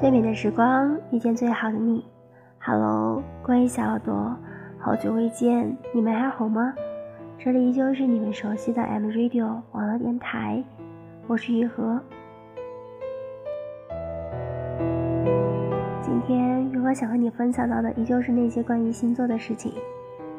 [0.00, 2.04] 最美的时光遇见最好的你
[2.60, 4.32] ，Hello，关于小耳朵，
[4.78, 6.72] 好久未见，你们还好吗？
[7.36, 10.62] 这里依旧是你们熟悉的 M Radio 网络电台，
[11.26, 12.00] 我是雨禾。
[16.00, 19.72] 今天雨禾想和你分享到的依旧是那些关于星座的事情。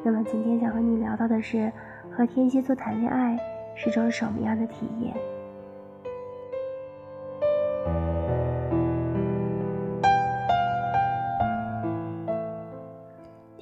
[0.05, 1.70] 那么今天想和你聊到的是，
[2.09, 3.38] 和天蝎座谈恋爱
[3.76, 5.13] 是种什么样的体验？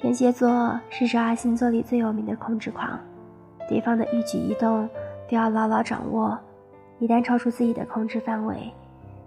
[0.08, 2.98] 天蝎座是十二星座里最有名的控制狂，
[3.68, 4.88] 对方的一举一动
[5.28, 6.34] 都要牢牢掌握，
[6.98, 8.72] 一旦超出自己的控制范围，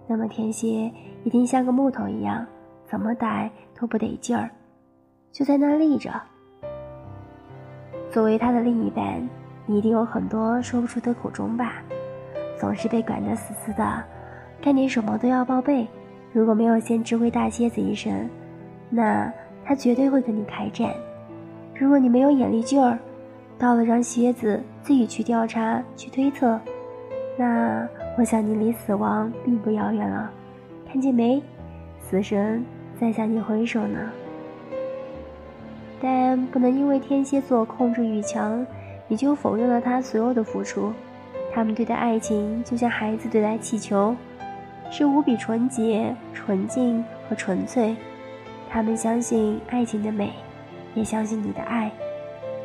[0.07, 0.91] 那么天蝎
[1.23, 2.44] 一定像个木头一样，
[2.88, 3.48] 怎么逮
[3.80, 4.49] 都不得劲儿，
[5.31, 6.20] 就在那立着。
[8.09, 9.21] 作为他的另一半，
[9.68, 11.73] 你一定有很多说不出的苦衷吧？
[12.60, 14.04] 总是被管得死死的，
[14.60, 15.88] 干点什么都要报备，
[16.34, 18.27] 如果没有先知会大蝎子一声，
[18.90, 19.32] 那……
[19.71, 20.93] 他绝对会跟你开战。
[21.73, 22.99] 如果你没有眼力劲儿，
[23.57, 26.59] 到了让蝎子自己去调查、去推测，
[27.37, 30.29] 那我想你离死亡并不遥远了。
[30.91, 31.41] 看见没？
[32.01, 32.65] 死神
[32.99, 33.97] 在向你挥手呢。
[36.01, 38.67] 但不能因为天蝎座控制欲强，
[39.07, 40.91] 你就否认了他所有的付出。
[41.53, 44.13] 他们对待爱情就像孩子对待气球，
[44.91, 47.95] 是无比纯洁、纯净和纯粹。
[48.71, 50.31] 他们相信爱情的美，
[50.95, 51.91] 也相信你的爱。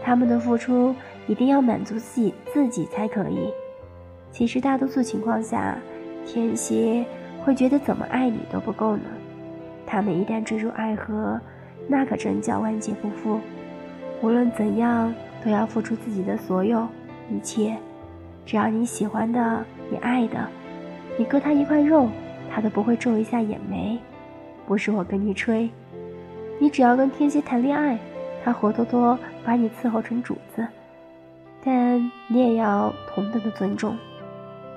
[0.05, 0.95] 他们的付出
[1.27, 3.53] 一定要满足自己自己才可以。
[4.31, 5.77] 其实大多数情况下，
[6.25, 7.05] 天蝎
[7.45, 9.03] 会觉得怎么爱你都不够呢。
[9.85, 11.41] 他们一旦坠入爱河，
[11.89, 13.41] 那可真叫万劫不复。
[14.23, 15.13] 无论怎样，
[15.45, 16.87] 都要付出自己的所有
[17.29, 17.77] 一切。
[18.45, 20.49] 只要你喜欢的，你爱的，
[21.19, 22.09] 你割他一块肉，
[22.49, 23.99] 他都不会皱一下眼眉。
[24.67, 25.69] 不是我跟你吹。
[26.59, 27.99] 你只要跟天蝎谈恋爱，
[28.45, 30.67] 他活脱脱把你伺候成主子，
[31.65, 33.97] 但你也要同等的尊重，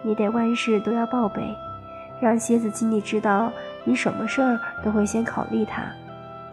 [0.03, 1.41] 你得万事都要报备，
[2.22, 3.51] 让蝎子经理知道
[3.85, 5.84] 你什么事儿都会先考虑他，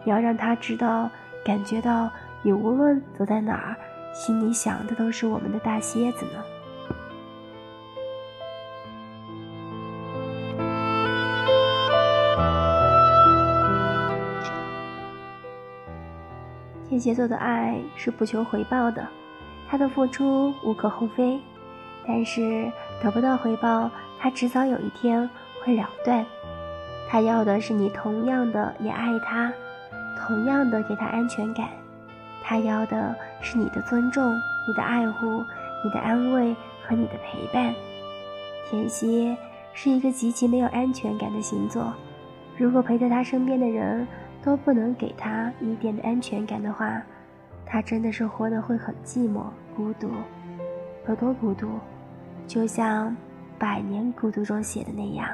[0.03, 1.09] 你要让他知道、
[1.43, 2.09] 感觉到
[2.41, 3.75] 你无论走在哪儿，
[4.13, 6.43] 心里想的都是我们的大蝎子呢。
[16.97, 19.07] 天蝎座的爱是不求回报的，
[19.69, 21.39] 他的付出无可厚非，
[22.07, 23.87] 但是得不到回报，
[24.17, 25.29] 他迟早有一天
[25.63, 26.25] 会了断。
[27.07, 29.53] 他要的是你同样的也爱他，
[30.17, 31.67] 同样的给他安全感。
[32.41, 34.33] 他要的是你的尊重、
[34.67, 35.45] 你的爱护、
[35.85, 37.75] 你的安慰和你的陪伴。
[38.71, 39.37] 天蝎
[39.71, 41.93] 是一个极其没有安全感的星座，
[42.57, 44.07] 如果陪在他身边的人。
[44.43, 47.01] 都不能给他一点的安全感的话，
[47.65, 49.43] 他真的是活得会很寂寞、
[49.75, 50.09] 孤独，
[51.07, 51.67] 有多孤独？
[52.47, 53.09] 就像
[53.57, 55.27] 《百年孤独》中写的那样。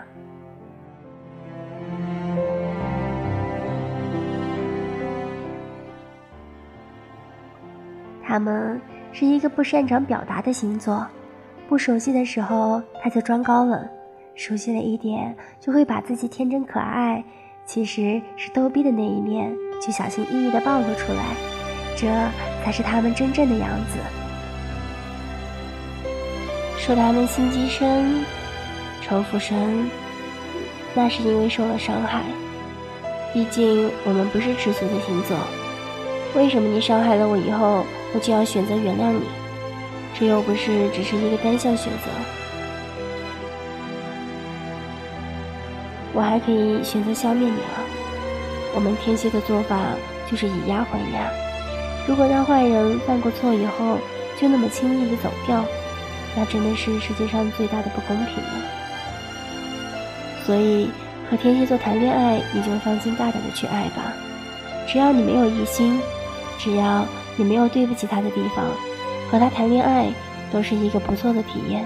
[8.25, 8.81] 他们
[9.11, 11.05] 是一个不擅长表达的星座，
[11.69, 13.87] 不熟悉的时候他就装高冷，
[14.33, 17.23] 熟悉了一点就会把自己天真可爱。
[17.65, 19.51] 其实是逗逼的那一面，
[19.81, 21.23] 就小心翼翼地暴露出来，
[21.95, 22.07] 这
[22.63, 23.97] 才是他们真正的样子。
[26.77, 28.25] 说他们心机深、
[29.01, 29.89] 城府深，
[30.93, 32.21] 那是因为受了伤害。
[33.33, 35.37] 毕竟我们不是吃素的星座，
[36.35, 39.21] 为什么你伤害了我以后，我就要选择原谅你？
[40.13, 42.42] 这又不是只是一个单向选择。
[46.13, 47.79] 我还可以选择消灭你了。
[48.75, 49.77] 我们天蝎的做法
[50.29, 51.29] 就是以牙还牙。
[52.07, 53.97] 如果让坏人犯过错以后
[54.39, 55.63] 就那么轻易的走掉，
[56.35, 58.53] 那真的是世界上最大的不公平了。
[60.45, 60.89] 所以
[61.29, 64.13] 和天蝎座谈恋爱，你就放心大胆的去爱吧。
[64.87, 65.99] 只要你没有异心，
[66.59, 67.05] 只要
[67.35, 68.65] 你没有对不起他的地方，
[69.31, 70.11] 和他谈恋爱
[70.51, 71.85] 都是一个不错的体验。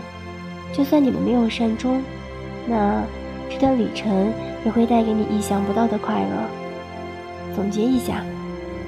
[0.73, 2.03] 就算你们没有善终，
[2.65, 3.01] 那。
[3.49, 4.31] 这段旅程
[4.65, 7.55] 也会带给你意想不到的快乐。
[7.55, 8.23] 总结一下，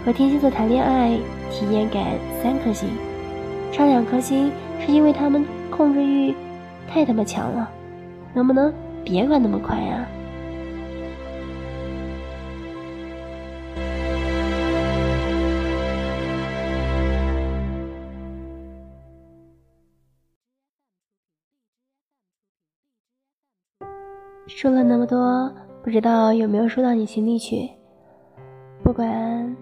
[0.05, 1.17] 和天蝎座谈恋爱，
[1.49, 2.03] 体验感
[2.41, 2.89] 三颗星，
[3.71, 6.35] 差两颗星是因为他们控制欲
[6.87, 7.69] 太他妈强了，
[8.33, 8.73] 能不能
[9.03, 10.05] 别管那么快呀？
[24.49, 25.49] 说了那么多，
[25.83, 27.69] 不知道有没有说到你心里去。
[28.83, 29.55] 不管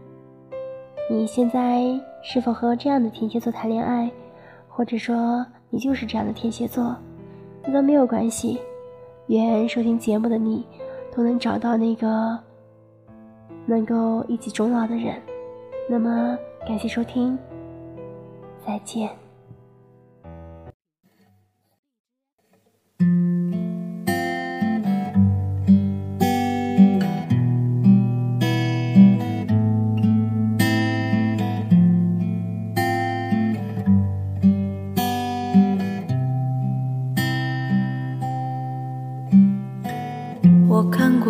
[1.10, 1.84] 你现在
[2.24, 4.10] 是否和这样的天蝎座谈恋爱，
[4.70, 6.96] 或者说你就是这样的天蝎座，
[7.66, 8.60] 那都没有关系。
[9.28, 10.66] 愿收听节目的你
[11.14, 12.40] 都能找到那个
[13.66, 15.22] 能够一起终老的人。
[15.90, 17.38] 那么，感谢收听，
[18.66, 19.27] 再见。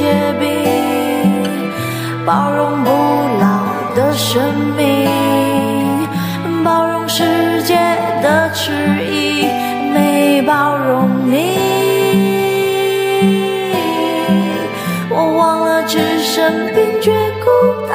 [0.00, 0.06] 结
[0.40, 0.48] 冰，
[2.24, 2.90] 包容不
[3.38, 4.42] 老的生
[4.74, 5.06] 命，
[6.64, 7.74] 包容世界
[8.22, 8.72] 的迟
[9.04, 9.46] 疑，
[9.92, 11.58] 没包容你。
[15.10, 17.12] 我忘了置身冰绝
[17.44, 17.50] 孤
[17.86, 17.94] 岛，